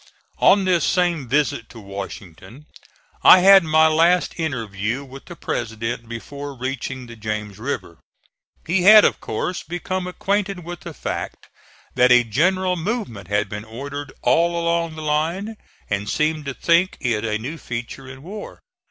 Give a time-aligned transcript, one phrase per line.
[0.39, 2.65] On this same visit to Washington
[3.21, 7.99] I had my last interview with the President before reaching the James River.
[8.65, 11.47] He had of course become acquainted with the fact
[11.93, 15.55] that a general movement had been ordered all along the line,
[15.87, 18.59] and seemed to think it a new feature in war.